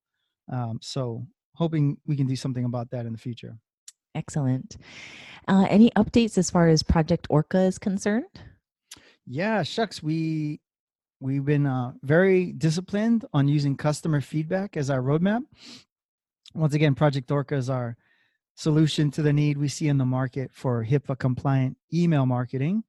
Um, 0.52 0.78
so, 0.83 1.26
hoping 1.54 1.97
we 2.07 2.16
can 2.16 2.26
do 2.26 2.37
something 2.37 2.64
about 2.64 2.90
that 2.90 3.07
in 3.07 3.12
the 3.12 3.19
future. 3.19 3.57
Excellent. 4.14 4.76
Uh, 5.49 5.66
any 5.69 5.90
updates 5.90 6.38
as 6.38 6.50
far 6.50 6.69
as 6.69 6.83
Project 6.83 7.26
Orca 7.31 7.61
is 7.61 7.78
concerned? 7.78 8.40
Yeah, 9.26 9.62
shucks. 9.62 10.02
We 10.02 10.61
we've 11.21 11.45
been 11.45 11.66
uh, 11.66 11.93
very 12.02 12.52
disciplined 12.52 13.25
on 13.33 13.49
using 13.49 13.76
customer 13.76 14.21
feedback 14.21 14.76
as 14.76 14.90
our 14.90 15.00
roadmap. 15.00 15.43
Once 16.54 16.75
again, 16.75 16.95
Project 16.95 17.31
Orca 17.31 17.57
is 17.57 17.71
our 17.71 17.97
solution 18.57 19.11
to 19.11 19.23
the 19.23 19.33
need 19.33 19.59
we 19.59 19.69
see 19.69 19.88
in 19.88 19.99
the 19.99 20.04
market 20.04 20.50
for 20.52 20.85
HIPAA 20.85 21.19
compliant 21.19 21.76
email 21.93 22.26
marketing. 22.26 22.85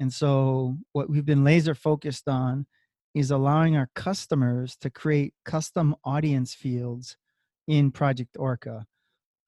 And 0.00 0.12
so, 0.12 0.76
what 0.92 1.10
we've 1.10 1.26
been 1.26 1.44
laser 1.44 1.74
focused 1.74 2.28
on 2.28 2.66
is 3.14 3.30
allowing 3.30 3.76
our 3.76 3.90
customers 3.94 4.76
to 4.80 4.90
create 4.90 5.34
custom 5.44 5.94
audience 6.04 6.54
fields 6.54 7.16
in 7.66 7.90
Project 7.90 8.36
Orca. 8.38 8.86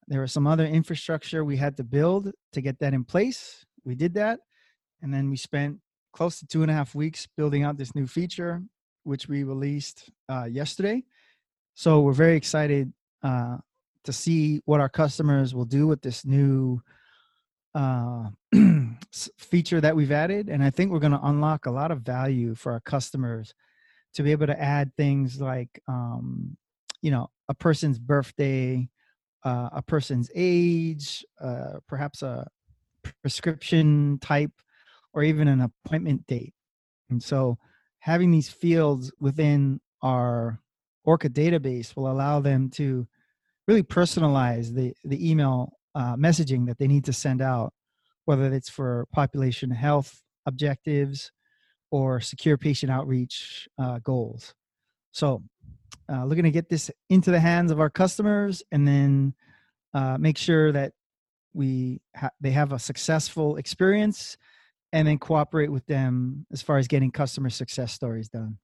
There 0.06 0.20
was 0.20 0.32
some 0.32 0.46
other 0.46 0.66
infrastructure 0.66 1.44
we 1.44 1.56
had 1.56 1.76
to 1.78 1.84
build 1.84 2.30
to 2.52 2.60
get 2.60 2.78
that 2.80 2.92
in 2.92 3.04
place. 3.04 3.64
We 3.84 3.94
did 3.94 4.14
that. 4.14 4.40
And 5.00 5.12
then 5.12 5.30
we 5.30 5.36
spent 5.36 5.78
close 6.12 6.38
to 6.38 6.46
two 6.46 6.62
and 6.62 6.70
a 6.70 6.74
half 6.74 6.94
weeks 6.94 7.26
building 7.36 7.62
out 7.62 7.78
this 7.78 7.94
new 7.94 8.06
feature, 8.06 8.62
which 9.04 9.28
we 9.28 9.44
released 9.44 10.10
uh, 10.28 10.44
yesterday. 10.44 11.02
So 11.74 12.00
we're 12.00 12.12
very 12.12 12.36
excited 12.36 12.92
uh, 13.22 13.56
to 14.04 14.12
see 14.12 14.60
what 14.64 14.80
our 14.80 14.88
customers 14.88 15.54
will 15.54 15.64
do 15.64 15.86
with 15.86 16.02
this 16.02 16.24
new 16.24 16.80
uh, 17.74 18.28
feature 19.38 19.80
that 19.80 19.96
we've 19.96 20.12
added. 20.12 20.48
And 20.48 20.62
I 20.62 20.70
think 20.70 20.90
we're 20.90 20.98
going 21.00 21.12
to 21.12 21.26
unlock 21.26 21.66
a 21.66 21.70
lot 21.70 21.90
of 21.90 22.00
value 22.00 22.54
for 22.54 22.72
our 22.72 22.80
customers 22.80 23.54
to 24.14 24.22
be 24.22 24.32
able 24.32 24.46
to 24.46 24.60
add 24.60 24.92
things 24.96 25.40
like, 25.40 25.80
um, 25.88 26.56
you 27.02 27.10
know, 27.10 27.28
a 27.48 27.54
person's 27.54 27.98
birthday, 27.98 28.88
uh, 29.44 29.70
a 29.72 29.82
person's 29.82 30.30
age, 30.34 31.24
uh, 31.40 31.78
perhaps 31.88 32.22
a 32.22 32.46
prescription 33.22 34.18
type, 34.20 34.52
or 35.12 35.22
even 35.22 35.48
an 35.48 35.60
appointment 35.60 36.26
date. 36.26 36.54
And 37.10 37.22
so 37.22 37.58
having 37.98 38.30
these 38.30 38.48
fields 38.48 39.12
within 39.20 39.80
our 40.02 40.60
Orca 41.04 41.28
database 41.28 41.94
will 41.94 42.10
allow 42.10 42.40
them 42.40 42.70
to 42.70 43.06
really 43.66 43.82
personalize 43.82 44.74
the, 44.74 44.94
the 45.04 45.30
email 45.30 45.72
uh, 45.94 46.16
messaging 46.16 46.66
that 46.66 46.78
they 46.78 46.86
need 46.86 47.04
to 47.04 47.12
send 47.12 47.40
out, 47.40 47.72
whether 48.24 48.52
it's 48.52 48.68
for 48.68 49.06
population 49.12 49.70
health 49.70 50.22
objectives 50.46 51.30
or 51.90 52.20
secure 52.20 52.56
patient 52.58 52.90
outreach 52.90 53.68
uh, 53.78 53.98
goals. 54.02 54.54
So 55.12 55.42
uh, 56.10 56.24
looking 56.24 56.44
to 56.44 56.50
get 56.50 56.68
this 56.68 56.90
into 57.08 57.30
the 57.30 57.40
hands 57.40 57.70
of 57.70 57.80
our 57.80 57.90
customers 57.90 58.62
and 58.72 58.86
then 58.86 59.34
uh, 59.94 60.18
make 60.18 60.36
sure 60.36 60.72
that 60.72 60.92
we 61.52 62.00
ha- 62.16 62.30
they 62.40 62.50
have 62.50 62.72
a 62.72 62.78
successful 62.78 63.56
experience 63.56 64.36
and 64.92 65.06
then 65.06 65.18
cooperate 65.18 65.70
with 65.70 65.86
them 65.86 66.46
as 66.52 66.62
far 66.62 66.78
as 66.78 66.88
getting 66.88 67.10
customer 67.10 67.48
success 67.48 67.92
stories 67.92 68.28
done 68.28 68.58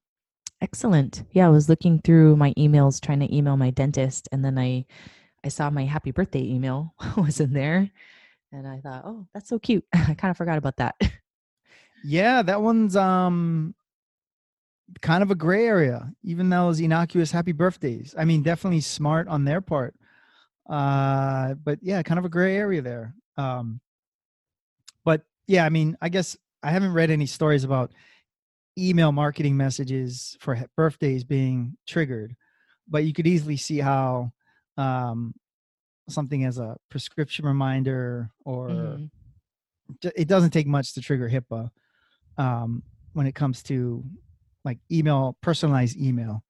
excellent 0.61 1.23
yeah 1.31 1.47
i 1.47 1.49
was 1.49 1.69
looking 1.69 1.99
through 1.99 2.35
my 2.35 2.53
emails 2.57 3.01
trying 3.01 3.19
to 3.19 3.33
email 3.35 3.57
my 3.57 3.69
dentist 3.71 4.27
and 4.31 4.43
then 4.43 4.57
i 4.57 4.85
i 5.43 5.49
saw 5.49 5.69
my 5.69 5.85
happy 5.85 6.11
birthday 6.11 6.43
email 6.43 6.93
was 7.17 7.39
in 7.39 7.53
there 7.53 7.89
and 8.51 8.67
i 8.67 8.79
thought 8.79 9.03
oh 9.05 9.27
that's 9.33 9.49
so 9.49 9.59
cute 9.59 9.85
i 9.93 10.13
kind 10.13 10.31
of 10.31 10.37
forgot 10.37 10.57
about 10.57 10.77
that 10.77 10.95
yeah 12.03 12.41
that 12.41 12.61
one's 12.61 12.95
um 12.95 13.73
kind 14.99 15.23
of 15.23 15.31
a 15.31 15.35
gray 15.35 15.65
area, 15.65 16.11
even 16.23 16.49
those 16.49 16.79
innocuous 16.79 17.31
happy 17.31 17.53
birthdays. 17.53 18.13
I 18.17 18.25
mean, 18.25 18.43
definitely 18.43 18.81
smart 18.81 19.27
on 19.27 19.45
their 19.45 19.61
part. 19.61 19.95
Uh, 20.69 21.53
but 21.55 21.79
yeah, 21.81 22.01
kind 22.03 22.19
of 22.19 22.25
a 22.25 22.29
gray 22.29 22.57
area 22.57 22.81
there. 22.81 23.15
Um, 23.37 23.79
but 25.05 25.23
yeah, 25.47 25.65
I 25.65 25.69
mean, 25.69 25.97
I 26.01 26.09
guess 26.09 26.37
I 26.61 26.71
haven't 26.71 26.93
read 26.93 27.09
any 27.09 27.25
stories 27.25 27.63
about 27.63 27.91
email 28.77 29.11
marketing 29.11 29.57
messages 29.57 30.37
for 30.39 30.59
birthdays 30.75 31.23
being 31.23 31.77
triggered, 31.87 32.35
but 32.87 33.03
you 33.03 33.13
could 33.13 33.27
easily 33.27 33.57
see 33.57 33.79
how 33.79 34.31
um, 34.77 35.33
something 36.09 36.45
as 36.45 36.57
a 36.57 36.77
prescription 36.89 37.45
reminder 37.45 38.29
or 38.45 38.69
mm-hmm. 38.69 40.07
it 40.15 40.27
doesn't 40.27 40.51
take 40.51 40.67
much 40.67 40.93
to 40.93 41.01
trigger 41.01 41.29
HIPAA 41.29 41.69
um, 42.37 42.83
when 43.13 43.27
it 43.27 43.35
comes 43.35 43.63
to 43.63 44.03
like 44.63 44.79
email, 44.91 45.37
personalized 45.41 45.97
email. 45.97 46.43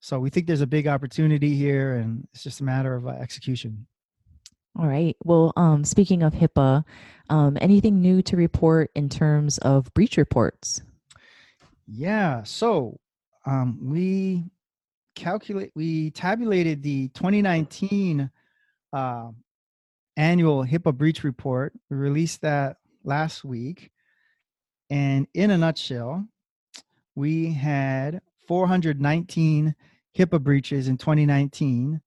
So 0.00 0.20
we 0.20 0.30
think 0.30 0.46
there's 0.46 0.60
a 0.60 0.66
big 0.66 0.86
opportunity 0.86 1.56
here, 1.56 1.96
and 1.96 2.28
it's 2.32 2.44
just 2.44 2.60
a 2.60 2.64
matter 2.64 2.94
of 2.94 3.06
uh, 3.06 3.10
execution. 3.10 3.86
All 4.78 4.86
right. 4.86 5.16
Well, 5.24 5.52
um, 5.56 5.84
speaking 5.84 6.22
of 6.22 6.34
HIPAA, 6.34 6.84
um, 7.30 7.56
anything 7.60 8.00
new 8.00 8.22
to 8.22 8.36
report 8.36 8.90
in 8.94 9.08
terms 9.08 9.58
of 9.58 9.92
breach 9.94 10.16
reports? 10.16 10.82
Yeah. 11.86 12.42
So 12.42 13.00
um, 13.46 13.78
we 13.82 14.44
calculate, 15.16 15.72
we 15.74 16.10
tabulated 16.12 16.82
the 16.82 17.08
2019 17.08 18.30
uh, 18.92 19.28
annual 20.16 20.64
HIPAA 20.64 20.94
breach 20.94 21.24
report. 21.24 21.72
We 21.90 21.96
released 21.96 22.42
that 22.42 22.76
last 23.02 23.44
week. 23.44 23.90
And 24.88 25.26
in 25.34 25.50
a 25.50 25.58
nutshell, 25.58 26.24
we 27.16 27.52
had 27.52 28.20
419 28.46 29.74
HIPAA 30.16 30.42
breaches 30.42 30.86
in 30.86 30.96
2019, 30.96 32.00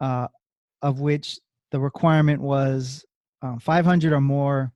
uh, 0.00 0.28
of 0.82 1.00
which 1.00 1.40
the 1.72 1.80
requirement 1.80 2.40
was 2.40 3.04
um, 3.42 3.58
500 3.58 4.12
or 4.12 4.20
more 4.20 4.72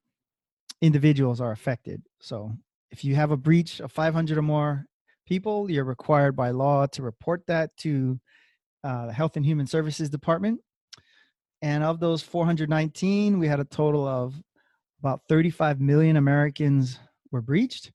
individuals 0.83 1.41
are 1.41 1.53
affected. 1.53 2.03
So 2.21 2.53
if 2.91 3.05
you 3.05 3.15
have 3.15 3.31
a 3.31 3.37
breach 3.37 3.81
of 3.81 3.93
500 3.93 4.37
or 4.37 4.43
more 4.43 4.87
people, 5.29 5.71
you're 5.71 5.85
required 5.85 6.35
by 6.35 6.51
law 6.51 6.87
to 6.87 7.03
report 7.03 7.43
that 7.47 7.77
to 7.79 8.19
uh, 8.83 9.07
the 9.07 9.13
Health 9.13 9.37
and 9.37 9.45
Human 9.45 9.67
Services 9.67 10.09
Department. 10.11 10.61
And 11.63 11.85
of 11.85 12.01
those 12.01 12.23
419, 12.23 13.39
we 13.39 13.49
had 13.49 13.61
a 13.61 13.65
total 13.65 14.07
of 14.07 14.35
about 15.01 15.23
35 15.29 15.81
million 15.81 16.17
Americans 16.17 16.99
were 17.31 17.43
breached 17.43 17.93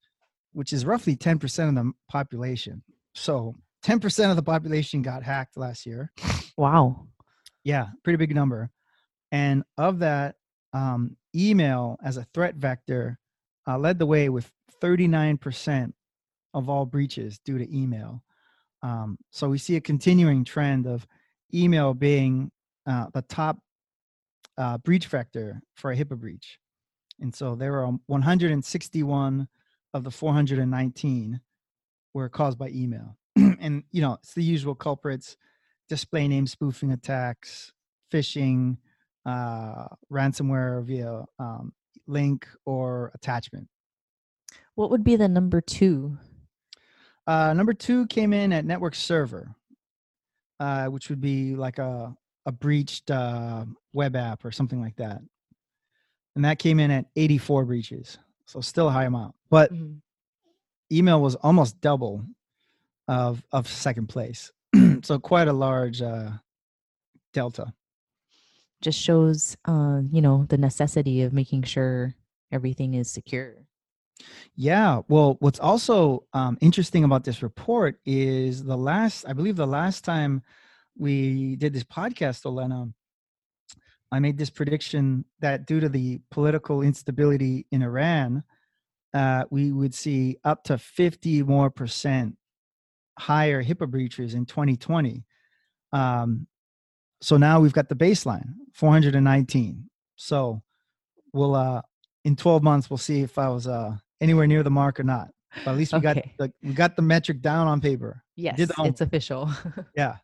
which 0.53 0.71
is 0.71 0.85
roughly 0.85 1.15
10% 1.15 1.69
of 1.69 1.75
the 1.75 1.91
population. 2.07 2.83
So 3.13 3.55
10% 3.85 4.29
of 4.29 4.35
the 4.35 4.43
population 4.43 5.01
got 5.01 5.23
hacked 5.23 5.57
last 5.57 5.85
year. 5.85 6.11
Wow. 6.57 7.07
Yeah, 7.63 7.87
pretty 8.03 8.17
big 8.17 8.33
number. 8.33 8.69
And 9.31 9.63
of 9.77 9.99
that, 9.99 10.35
um, 10.73 11.17
email 11.35 11.97
as 12.03 12.17
a 12.17 12.27
threat 12.33 12.55
vector 12.55 13.19
uh, 13.67 13.77
led 13.77 13.99
the 13.99 14.05
way 14.05 14.29
with 14.29 14.51
39% 14.81 15.93
of 16.53 16.69
all 16.69 16.85
breaches 16.85 17.39
due 17.39 17.57
to 17.57 17.75
email. 17.75 18.23
Um, 18.81 19.17
so 19.31 19.49
we 19.49 19.57
see 19.57 19.75
a 19.75 19.81
continuing 19.81 20.43
trend 20.43 20.85
of 20.85 21.07
email 21.53 21.93
being 21.93 22.51
uh, 22.85 23.07
the 23.13 23.21
top 23.23 23.57
uh, 24.57 24.77
breach 24.79 25.07
vector 25.07 25.61
for 25.75 25.91
a 25.91 25.97
HIPAA 25.97 26.19
breach. 26.19 26.59
And 27.19 27.33
so 27.33 27.55
there 27.55 27.71
were 27.71 27.87
161 28.07 29.47
of 29.93 30.03
the 30.03 30.11
419 30.11 31.39
were 32.13 32.29
caused 32.29 32.57
by 32.57 32.69
email. 32.69 33.17
and, 33.35 33.83
you 33.91 34.01
know, 34.01 34.13
it's 34.13 34.33
the 34.33 34.43
usual 34.43 34.75
culprits 34.75 35.37
display 35.89 36.27
name 36.27 36.47
spoofing 36.47 36.91
attacks, 36.91 37.71
phishing, 38.11 38.77
uh, 39.25 39.87
ransomware 40.11 40.83
via 40.83 41.23
um, 41.39 41.73
link 42.07 42.47
or 42.65 43.11
attachment. 43.15 43.67
What 44.75 44.89
would 44.89 45.03
be 45.03 45.15
the 45.15 45.27
number 45.27 45.61
two? 45.61 46.17
Uh, 47.25 47.53
number 47.53 47.73
two 47.73 48.05
came 48.07 48.33
in 48.33 48.51
at 48.51 48.65
network 48.65 48.95
server, 48.95 49.55
uh, 50.59 50.87
which 50.87 51.09
would 51.09 51.21
be 51.21 51.55
like 51.55 51.79
a, 51.79 52.15
a 52.45 52.51
breached 52.51 53.09
uh, 53.09 53.65
web 53.93 54.15
app 54.15 54.43
or 54.43 54.51
something 54.51 54.81
like 54.81 54.95
that. 54.97 55.21
And 56.35 56.45
that 56.45 56.59
came 56.59 56.79
in 56.79 56.91
at 56.91 57.05
84 57.15 57.65
breaches 57.65 58.17
so 58.45 58.61
still 58.61 58.87
a 58.87 58.91
high 58.91 59.05
amount. 59.05 59.35
But 59.49 59.73
mm-hmm. 59.73 59.95
email 60.91 61.21
was 61.21 61.35
almost 61.35 61.81
double 61.81 62.25
of 63.07 63.43
of 63.51 63.67
second 63.67 64.07
place, 64.07 64.51
so 65.01 65.19
quite 65.19 65.47
a 65.47 65.53
large 65.53 66.01
uh, 66.01 66.31
delta. 67.33 67.73
Just 68.81 68.99
shows, 68.99 69.55
uh, 69.65 70.01
you 70.11 70.21
know, 70.21 70.45
the 70.49 70.57
necessity 70.57 71.21
of 71.21 71.33
making 71.33 71.63
sure 71.63 72.15
everything 72.51 72.93
is 72.95 73.09
secure. 73.09 73.62
Yeah. 74.55 75.01
Well, 75.07 75.37
what's 75.39 75.59
also 75.59 76.23
um, 76.33 76.57
interesting 76.61 77.03
about 77.03 77.23
this 77.23 77.41
report 77.41 77.99
is 78.05 78.63
the 78.63 78.77
last, 78.77 79.25
I 79.27 79.33
believe, 79.33 79.55
the 79.55 79.67
last 79.67 80.03
time 80.03 80.43
we 80.97 81.55
did 81.55 81.73
this 81.73 81.83
podcast, 81.83 82.43
Olena, 82.45 82.93
I 84.11 84.19
made 84.19 84.37
this 84.37 84.51
prediction 84.51 85.25
that 85.39 85.65
due 85.65 85.79
to 85.79 85.89
the 85.89 86.21
political 86.29 86.83
instability 86.83 87.65
in 87.71 87.81
Iran, 87.81 88.43
uh, 89.13 89.45
we 89.49 89.71
would 89.71 89.93
see 89.93 90.37
up 90.43 90.63
to 90.65 90.77
50 90.77 91.43
more 91.43 91.69
percent 91.69 92.35
higher 93.17 93.63
HIPAA 93.63 93.89
breaches 93.89 94.33
in 94.33 94.45
2020. 94.45 95.23
Um, 95.91 96.47
so 97.21 97.37
now 97.37 97.59
we've 97.59 97.73
got 97.73 97.89
the 97.89 97.95
baseline 97.95 98.53
419. 98.73 99.89
So 100.15 100.61
we'll 101.31 101.55
uh, 101.55 101.81
in 102.23 102.35
12 102.35 102.63
months 102.63 102.89
we'll 102.89 102.97
see 102.97 103.21
if 103.21 103.37
I 103.37 103.49
was 103.49 103.67
uh, 103.67 103.97
anywhere 104.23 104.47
near 104.47 104.63
the 104.63 104.71
mark 104.71 104.99
or 104.99 105.03
not. 105.03 105.29
But 105.63 105.71
at 105.71 105.77
least 105.77 105.93
we 105.93 105.99
okay. 105.99 106.33
got 106.37 106.47
the, 106.47 106.67
we 106.67 106.73
got 106.73 106.95
the 106.95 107.01
metric 107.01 107.41
down 107.41 107.67
on 107.67 107.79
paper. 107.79 108.23
Yes, 108.35 108.55
it's 108.59 109.01
official. 109.01 109.51
yeah. 109.95 110.15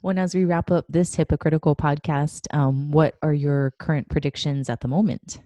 When 0.00 0.18
as 0.18 0.34
we 0.34 0.44
wrap 0.44 0.70
up 0.70 0.84
this 0.88 1.14
hypocritical 1.14 1.76
podcast, 1.76 2.52
um, 2.54 2.90
what 2.90 3.16
are 3.22 3.32
your 3.32 3.72
current 3.78 4.08
predictions 4.08 4.68
at 4.68 4.80
the 4.80 4.88
moment? 4.88 5.40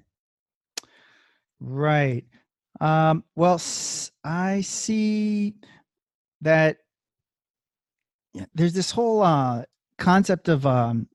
Right. 1.60 2.24
Um, 2.80 3.24
well, 3.34 3.60
I 4.24 4.60
see 4.60 5.54
that 6.42 6.78
there's 8.54 8.72
this 8.72 8.90
whole 8.90 9.22
uh, 9.22 9.64
concept 9.98 10.48
of 10.48 10.66
um, 10.66 11.08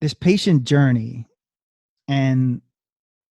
this 0.00 0.14
patient 0.14 0.64
journey 0.64 1.26
and 2.08 2.62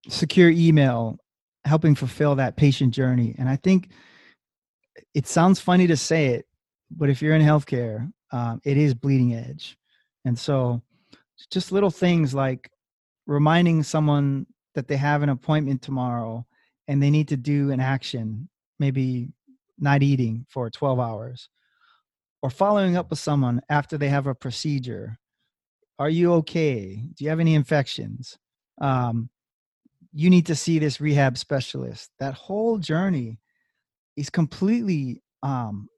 secure 0.09 0.49
email 0.49 1.17
helping 1.65 1.95
fulfill 1.95 2.35
that 2.35 2.55
patient 2.55 2.93
journey. 2.93 3.35
And 3.37 3.47
I 3.47 3.55
think 3.55 3.89
it 5.13 5.27
sounds 5.27 5.59
funny 5.59 5.87
to 5.87 5.97
say 5.97 6.27
it, 6.27 6.45
but 6.91 7.09
if 7.09 7.21
you're 7.21 7.35
in 7.35 7.41
healthcare, 7.41 8.11
um, 8.31 8.61
it 8.63 8.77
is 8.77 8.93
bleeding 8.93 9.33
edge. 9.33 9.77
And 10.25 10.37
so 10.37 10.81
just 11.51 11.71
little 11.71 11.91
things 11.91 12.33
like 12.33 12.69
reminding 13.27 13.83
someone 13.83 14.45
that 14.75 14.87
they 14.87 14.97
have 14.97 15.21
an 15.21 15.29
appointment 15.29 15.81
tomorrow 15.81 16.45
and 16.87 17.01
they 17.01 17.09
need 17.09 17.29
to 17.29 17.37
do 17.37 17.71
an 17.71 17.79
action, 17.79 18.49
maybe 18.79 19.29
not 19.77 20.03
eating 20.03 20.45
for 20.49 20.69
12 20.69 20.99
hours, 20.99 21.49
or 22.41 22.49
following 22.49 22.97
up 22.97 23.09
with 23.09 23.19
someone 23.19 23.61
after 23.69 23.97
they 23.97 24.09
have 24.09 24.27
a 24.27 24.35
procedure. 24.35 25.17
Are 25.99 26.09
you 26.09 26.33
okay? 26.35 26.95
Do 27.13 27.23
you 27.23 27.29
have 27.29 27.39
any 27.39 27.55
infections? 27.55 28.37
Um, 28.81 29.29
you 30.13 30.29
need 30.29 30.45
to 30.45 30.55
see 30.55 30.79
this 30.79 31.01
rehab 31.01 31.37
specialist. 31.37 32.11
That 32.19 32.35
whole 32.35 32.77
journey 32.77 33.39
is 34.15 34.29
completely, 34.29 35.21
um, 35.41 35.89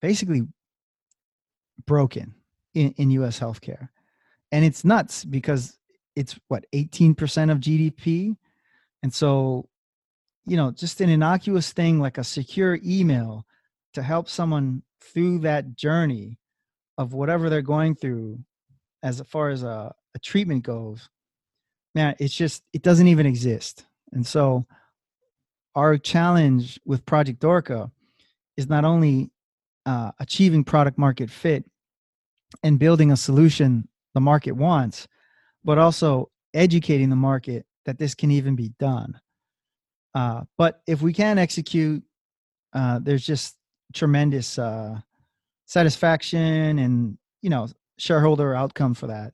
basically 0.00 0.42
broken 1.86 2.34
in, 2.74 2.92
in 2.92 3.10
US 3.10 3.38
healthcare. 3.38 3.88
And 4.52 4.64
it's 4.64 4.84
nuts 4.84 5.24
because 5.24 5.76
it's 6.14 6.38
what 6.48 6.64
18% 6.72 7.50
of 7.50 7.58
GDP. 7.58 8.36
And 9.02 9.12
so, 9.12 9.68
you 10.46 10.56
know, 10.56 10.70
just 10.70 11.00
an 11.00 11.08
innocuous 11.08 11.72
thing 11.72 11.98
like 11.98 12.18
a 12.18 12.24
secure 12.24 12.78
email 12.84 13.44
to 13.94 14.02
help 14.02 14.28
someone 14.28 14.82
through 15.00 15.40
that 15.40 15.76
journey 15.76 16.38
of 16.96 17.12
whatever 17.12 17.50
they're 17.50 17.62
going 17.62 17.96
through 17.96 18.38
as 19.02 19.20
far 19.22 19.50
as 19.50 19.62
a, 19.62 19.92
a 20.14 20.18
treatment 20.20 20.62
goes, 20.62 21.08
man, 21.94 22.16
it's 22.18 22.34
just, 22.34 22.62
it 22.72 22.82
doesn't 22.82 23.08
even 23.08 23.26
exist. 23.26 23.84
And 24.12 24.26
so, 24.26 24.66
our 25.74 25.98
challenge 25.98 26.78
with 26.84 27.04
Project 27.04 27.42
Orca 27.42 27.90
is 28.56 28.68
not 28.68 28.84
only 28.84 29.30
uh, 29.86 30.12
achieving 30.20 30.64
product 30.64 30.98
market 30.98 31.30
fit 31.30 31.64
and 32.62 32.78
building 32.78 33.10
a 33.10 33.16
solution 33.16 33.88
the 34.14 34.20
market 34.20 34.52
wants, 34.52 35.08
but 35.64 35.78
also 35.78 36.30
educating 36.52 37.10
the 37.10 37.16
market 37.16 37.66
that 37.84 37.98
this 37.98 38.14
can 38.14 38.30
even 38.30 38.54
be 38.54 38.70
done. 38.78 39.20
Uh, 40.14 40.42
but 40.56 40.80
if 40.86 41.02
we 41.02 41.12
can 41.12 41.38
execute, 41.38 42.02
uh, 42.72 43.00
there's 43.02 43.26
just 43.26 43.56
tremendous 43.92 44.58
uh, 44.58 45.00
satisfaction 45.66 46.78
and 46.78 47.18
you 47.42 47.50
know 47.50 47.68
shareholder 47.98 48.54
outcome 48.54 48.94
for 48.94 49.08
that. 49.08 49.32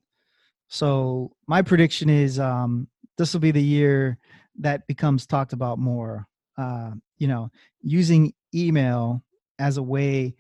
So 0.71 1.33
my 1.49 1.63
prediction 1.63 2.09
is 2.09 2.39
um, 2.39 2.87
this 3.19 3.35
will 3.35 3.41
be 3.41 3.51
the 3.51 3.63
year 3.63 4.19
that 4.61 4.87
becomes 4.87 5.27
talked 5.27 5.53
about 5.53 5.79
more. 5.79 6.27
Uh, 6.57 6.93
you 7.19 7.27
know, 7.27 7.51
using 7.83 8.33
email 8.55 9.23
as 9.59 9.77
a 9.77 9.83
way 9.83 10.35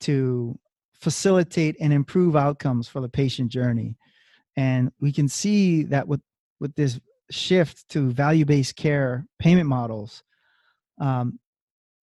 to 0.00 0.58
facilitate 1.00 1.76
and 1.80 1.92
improve 1.92 2.36
outcomes 2.36 2.88
for 2.88 3.00
the 3.00 3.08
patient 3.08 3.50
journey. 3.50 3.96
And 4.56 4.92
we 5.00 5.12
can 5.12 5.28
see 5.28 5.84
that 5.84 6.06
with, 6.06 6.20
with 6.60 6.74
this 6.74 7.00
shift 7.30 7.88
to 7.90 8.10
value 8.10 8.44
based 8.44 8.76
care 8.76 9.26
payment 9.38 9.68
models, 9.68 10.22
um, 11.00 11.38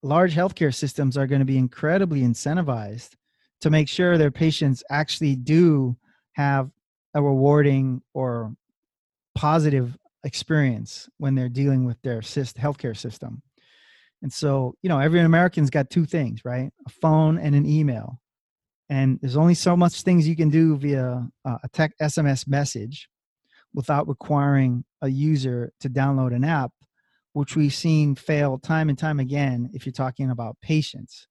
large 0.02 0.36
healthcare 0.36 0.74
systems 0.74 1.15
are 1.15 1.28
going 1.28 1.39
to 1.39 1.45
be 1.45 1.58
incredibly 1.58 2.21
incentivized 2.21 3.12
to 3.62 3.69
make 3.69 3.88
sure 3.88 4.17
their 4.17 4.32
patients 4.32 4.84
actually 4.89 5.36
do 5.36 5.95
have 6.34 6.71
a 7.13 7.21
rewarding 7.21 8.02
or 8.13 8.54
positive 9.36 9.97
experience 10.24 11.10
when 11.17 11.36
they're 11.36 11.50
dealing 11.50 11.86
with 11.86 12.02
their 12.02 12.21
healthcare 12.21 12.95
system. 12.95 13.41
And 14.21 14.32
so, 14.32 14.76
you 14.82 14.89
know, 14.89 15.00
every 15.00 15.19
American's 15.19 15.69
got 15.69 15.89
two 15.89 16.06
things, 16.06 16.41
right? 16.45 16.71
A 16.86 16.89
phone 16.89 17.38
and 17.38 17.56
an 17.56 17.65
email. 17.65 18.19
And 18.89 19.19
there's 19.21 19.38
only 19.38 19.54
so 19.54 19.76
much 19.76 20.02
things 20.02 20.28
you 20.28 20.36
can 20.36 20.50
do 20.50 20.76
via 20.78 21.28
uh, 21.45 21.58
a 21.63 21.69
tech 21.69 21.93
SMS 22.02 22.47
message 22.47 23.10
without 23.74 24.08
requiring 24.08 24.84
a 25.02 25.08
user 25.08 25.71
to 25.80 25.89
download 25.89 26.36
an 26.36 26.43
app, 26.43 26.71
which 27.34 27.56
we've 27.56 27.74
seen 27.74 28.15
fail 28.15 28.60
time 28.60 28.89
and 28.89 28.97
time 28.97 29.19
again 29.19 29.69
if 29.74 29.86
you're 29.86 29.93
talking 29.93 30.30
about 30.30 30.58
patients. 30.62 31.28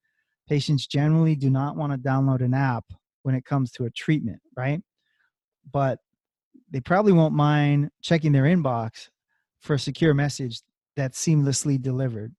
Patients 0.48 0.86
generally 0.86 1.36
do 1.36 1.50
not 1.50 1.76
want 1.76 1.92
to 1.92 1.98
download 1.98 2.40
an 2.40 2.54
app 2.54 2.84
when 3.22 3.34
it 3.34 3.44
comes 3.44 3.70
to 3.72 3.84
a 3.84 3.90
treatment, 3.90 4.40
right? 4.56 4.80
But 5.72 6.00
they 6.70 6.80
probably 6.80 7.12
won't 7.12 7.34
mind 7.34 7.90
checking 8.02 8.32
their 8.32 8.44
inbox 8.44 9.08
for 9.60 9.74
a 9.74 9.78
secure 9.78 10.14
message 10.14 10.60
that's 10.96 11.24
seamlessly 11.24 11.80
delivered. 11.80 12.34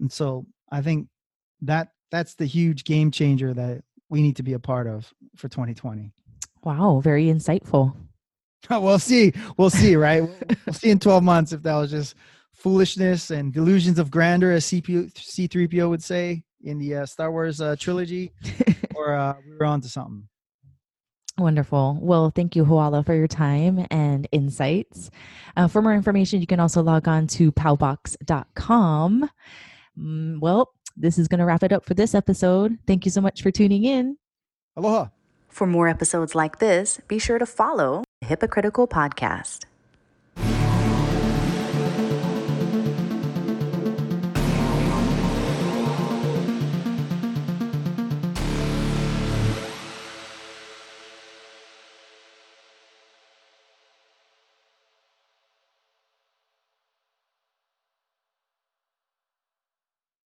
And 0.00 0.10
so 0.10 0.46
I 0.70 0.82
think 0.82 1.08
that 1.62 1.88
that's 2.10 2.34
the 2.34 2.46
huge 2.46 2.84
game 2.84 3.10
changer 3.10 3.52
that 3.54 3.82
we 4.08 4.22
need 4.22 4.36
to 4.36 4.42
be 4.42 4.52
a 4.52 4.58
part 4.58 4.86
of 4.86 5.12
for 5.36 5.48
2020. 5.48 6.12
Wow, 6.62 7.00
very 7.02 7.26
insightful. 7.26 7.94
we'll 8.70 8.98
see. 8.98 9.32
We'll 9.56 9.70
see, 9.70 9.96
right? 9.96 10.22
we'll 10.22 10.74
see 10.74 10.90
in 10.90 10.98
12 10.98 11.22
months 11.22 11.52
if 11.52 11.62
that 11.62 11.74
was 11.74 11.90
just 11.90 12.14
foolishness 12.52 13.30
and 13.30 13.52
delusions 13.52 13.98
of 13.98 14.10
grandeur, 14.10 14.52
as 14.52 14.64
CP, 14.64 15.12
C3PO 15.12 15.88
would 15.88 16.02
say 16.02 16.44
in 16.62 16.78
the 16.78 16.96
uh, 16.96 17.06
Star 17.06 17.30
Wars 17.30 17.60
uh, 17.60 17.76
trilogy, 17.78 18.32
or 18.94 19.14
uh, 19.14 19.34
we 19.46 19.56
were 19.56 19.66
on 19.66 19.80
to 19.82 19.88
something. 19.88 20.26
Wonderful. 21.36 21.98
Well, 22.00 22.30
thank 22.30 22.54
you, 22.54 22.64
Hoala, 22.64 23.04
for 23.04 23.14
your 23.14 23.26
time 23.26 23.86
and 23.90 24.28
insights. 24.30 25.10
Uh, 25.56 25.66
for 25.66 25.82
more 25.82 25.94
information, 25.94 26.40
you 26.40 26.46
can 26.46 26.60
also 26.60 26.80
log 26.82 27.08
on 27.08 27.26
to 27.28 27.50
paubox.com. 27.50 29.30
Mm, 29.98 30.40
well, 30.40 30.72
this 30.96 31.18
is 31.18 31.26
going 31.26 31.40
to 31.40 31.44
wrap 31.44 31.64
it 31.64 31.72
up 31.72 31.84
for 31.84 31.94
this 31.94 32.14
episode. 32.14 32.78
Thank 32.86 33.04
you 33.04 33.10
so 33.10 33.20
much 33.20 33.42
for 33.42 33.50
tuning 33.50 33.84
in. 33.84 34.16
Aloha. 34.76 35.08
For 35.48 35.66
more 35.66 35.88
episodes 35.88 36.34
like 36.34 36.58
this, 36.58 37.00
be 37.08 37.18
sure 37.18 37.38
to 37.38 37.46
follow 37.46 38.04
HIPAA 38.24 38.50
Critical 38.50 38.88
Podcast. 38.88 39.64